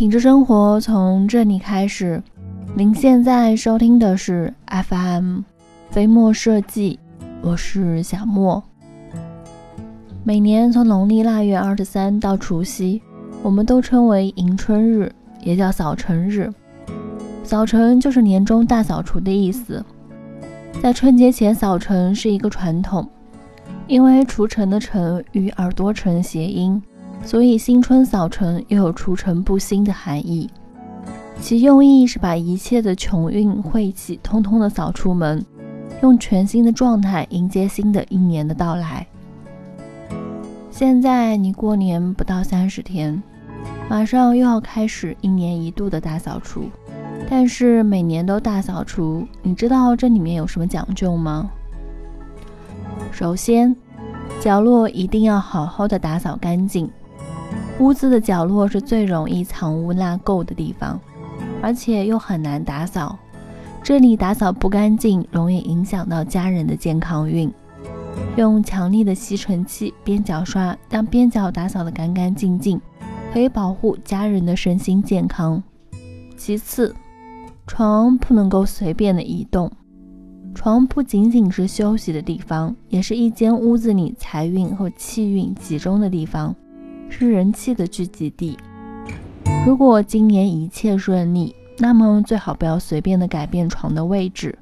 [0.00, 2.22] 品质生活从这里开始。
[2.74, 5.40] 您现在收听的是 FM
[5.90, 6.98] 飞墨设计，
[7.42, 8.64] 我是小莫。
[10.24, 13.02] 每年从农历腊月二十三到除夕，
[13.42, 15.12] 我们都称为迎春日，
[15.42, 16.50] 也叫扫尘日。
[17.44, 19.84] 扫尘就是年终大扫除的意思。
[20.82, 23.06] 在春节前扫尘是一个传统，
[23.86, 26.82] 因为除尘的尘与耳朵尘谐音，
[27.22, 30.50] 所以新春扫尘又有除尘布新的含义。
[31.40, 35.42] 其用意是把一切的穷运晦气通通的扫出门，
[36.02, 39.06] 用全新的状态迎接新的一年的到来。
[40.70, 43.22] 现在你过年不到三十天，
[43.88, 46.64] 马上又要开始一年一度的大扫除，
[47.28, 51.50] 但是每年都大扫除，你知道这里面有什么讲究吗？
[53.12, 53.74] 首先，
[54.40, 56.90] 角落一定要好好的打扫干净。
[57.80, 61.00] 屋子的角落是最容易藏污纳垢的地方。
[61.62, 63.18] 而且又很难打扫，
[63.82, 67.52] 这里打扫不干净，容易影响到家人的健康运。
[68.36, 72.80] 用强力的吸尘器、边角刷将边角打扫得干干净净，
[73.32, 75.62] 可以保护家人的身心健康。
[76.36, 76.94] 其次，
[77.66, 79.70] 床不能够随便的移动。
[80.54, 86.54] 床不仅仅是休息的地方，也是一间屋子里财运和气运集中的地方，
[87.10, 88.56] 是人气的聚集地。
[89.66, 94.56] 如果今年一切顺利，那么最好不要随便的改变床的位置，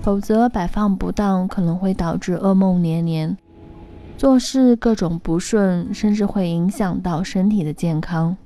[0.00, 3.36] 否则摆放不当可能会导致噩梦连连，
[4.16, 8.36] 做事各种不顺，甚至会影响到身体的健康。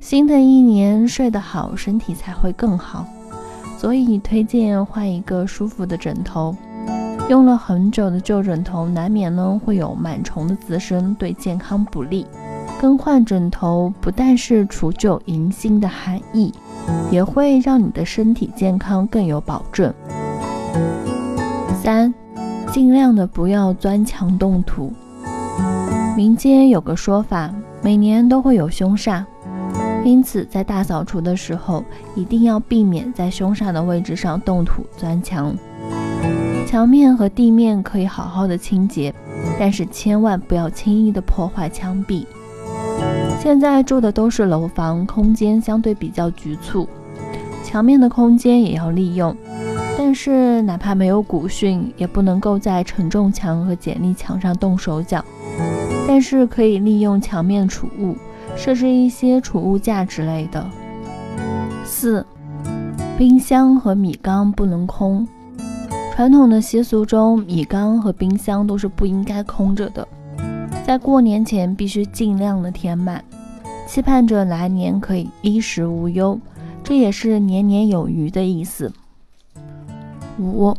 [0.00, 3.06] 新的一年睡得好，身体才会更好，
[3.78, 6.54] 所以推荐换一个舒服的枕头。
[7.28, 12.26] 用了很久的旧枕头，难免呢会有螨虫的滋生，对健康不利。
[12.80, 16.52] 更换枕头不但是除旧迎新的含义，
[17.10, 19.92] 也会让你的身体健康更有保证。
[21.82, 22.14] 三，
[22.72, 24.92] 尽量的不要钻墙动土。
[26.16, 27.52] 民间有个说法，
[27.82, 29.24] 每年都会有凶煞，
[30.04, 31.84] 因此在大扫除的时候，
[32.14, 35.54] 一定要避免在凶煞的位置上动土钻墙。
[36.66, 39.12] 墙面和地面可以好好的清洁，
[39.58, 42.26] 但是千万不要轻易的破坏墙壁。
[43.40, 46.88] 现在住的都是楼房，空间相对比较局促，
[47.64, 49.34] 墙面的空间也要利用。
[49.96, 55.24] 但是哪怕没有古训，也不能够在承重墙和剪力墙上动手脚。
[56.06, 58.16] 但是可以利用墙面储物，
[58.56, 60.64] 设置一些储物架之类的。
[61.84, 62.24] 四，
[63.16, 65.26] 冰箱和米缸不能空。
[66.14, 70.06] 传统的习俗中，米缸和冰箱都是不应该空着的。
[70.88, 73.22] 在过年前必须尽量的填满，
[73.86, 76.40] 期盼着来年可以衣食无忧，
[76.82, 78.90] 这也是年年有余的意思。
[80.38, 80.74] 五，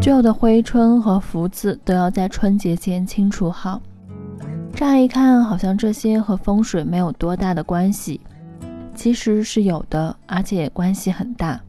[0.00, 3.82] 旧的灰春和福字都要在春节前清除好。
[4.74, 8.22] 乍一看好像这些和风水没有多大的关系，
[8.94, 11.60] 其实是有的，而且关系很大。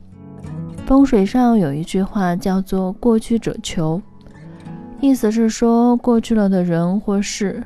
[0.85, 4.01] 风水上有一句话叫做“过去者求”。
[5.01, 7.63] 意思是说，过去了的人或事，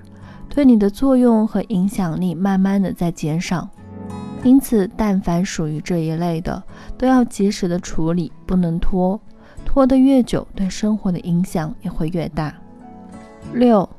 [0.50, 3.68] 对你的作用和影响力慢慢的在减少，
[4.44, 6.62] 因此，但凡属于这一类的，
[6.96, 9.20] 都要及时的处理，不能拖，
[9.66, 12.54] 拖得越久，对生活的影响也会越大。
[13.54, 13.90] 六，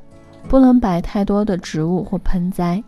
[0.47, 2.81] 不能摆太多的植物或盆栽，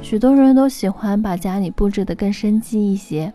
[0.00, 3.32] 许多人都喜欢把家里布置得更生机一些，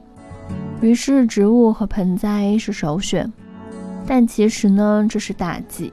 [0.80, 3.30] 于是植物和盆栽是首选，
[4.08, 5.92] 但其实呢，这是大忌。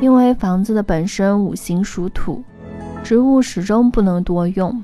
[0.00, 2.42] 因为房子的本身五行属土，
[3.04, 4.82] 植物始终不能多用，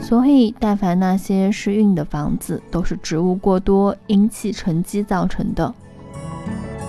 [0.00, 5.72] 所以但凡那些是运的房子，都是植物过多、阴气沉积造成的。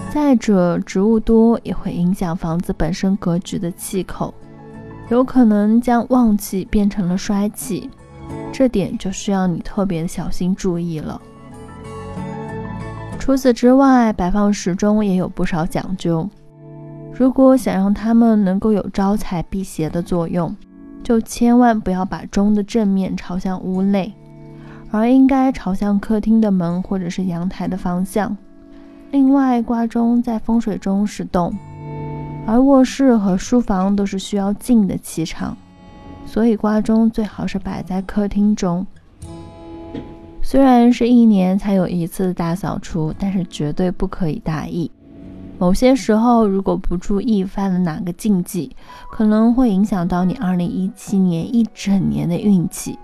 [0.09, 4.33] 再者，植物多也会影响房子本身格局的气口，
[5.09, 7.89] 有可能将旺气变成了衰气，
[8.53, 11.19] 这点就需要你特别小心注意了。
[13.19, 16.29] 除此之外，摆放时钟也有不少讲究。
[17.15, 20.55] 如果想让它们能够有招财辟邪的作用，
[21.03, 24.11] 就千万不要把钟的正面朝向屋内，
[24.89, 28.35] 而应该朝向客厅的门或者是阳台的方向。
[29.11, 31.53] 另外，挂钟在风水中是动，
[32.47, 35.55] 而卧室和书房都是需要静的气场，
[36.25, 38.85] 所以挂钟最好是摆在客厅中。
[40.41, 44.89] 虽然是一年才有一次大扫除，但是绝对不可以大意。
[45.63, 48.75] 某些时候，如果不注意犯了哪个禁忌，
[49.09, 52.99] 可能会影响到你2017年一整年的运气。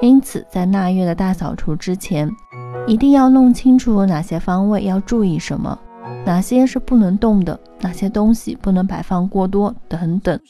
[0.00, 2.30] 因此，在腊月的大扫除之前，
[2.86, 5.78] 一定要弄清楚哪些方位要注意什么，
[6.24, 10.40] 哪些是不能动的，哪些东西不能摆放过多等等，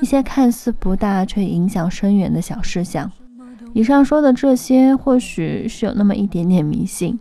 [0.00, 3.10] 一些看似不大却影响深远的小事项。
[3.76, 7.20] 以上说的这些，或许是有那么一点点迷信，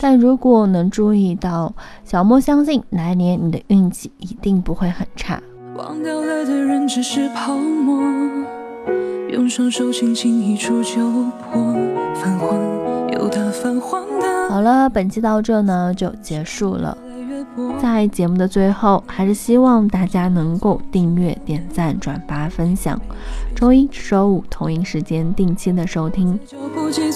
[0.00, 1.74] 但如果能注意到，
[2.04, 5.42] 小莫相信来年你的运气一定不会很差。
[5.76, 8.00] 忘掉了的人只是泡沫，
[9.32, 11.10] 用双手轻轻一触就
[11.50, 11.74] 破。
[12.14, 12.56] 泛黄
[13.10, 14.48] 有它泛黄的。
[14.48, 16.96] 好了，本期到这呢就结束了。
[17.80, 23.00] 在节目的最后，还是希望大家能够订阅、点赞、转发、分享。
[23.54, 26.38] 周一至周五同一时间定期的收听。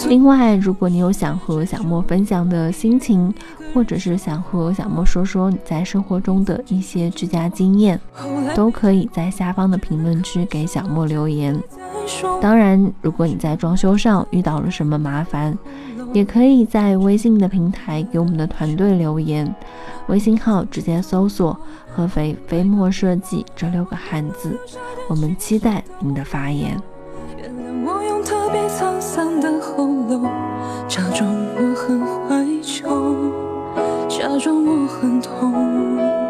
[0.09, 3.33] 另外，如果你有想和小莫分享的心情，
[3.75, 8.01] 或者是想和小莫说说你在生活中的一些居家经验，
[8.55, 11.61] 都可以在下方的评论区给小莫留言。
[12.41, 15.57] 当然，如果你在装修上遇到了什么麻烦，
[16.13, 19.55] 也可以在微信的平台给我们的团队留言，
[20.09, 21.57] 微信号直接搜索
[21.89, 24.59] “合肥飞墨设计”这六个汉字，
[25.09, 26.77] 我们期待您的发言。
[30.89, 32.89] 假装我很怀旧，
[34.09, 36.30] 假装我很痛。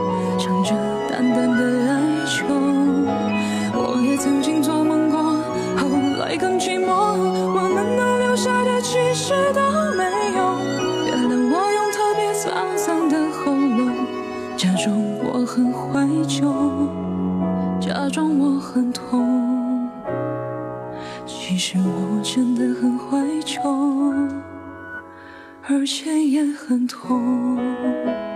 [26.71, 28.30] 很痛。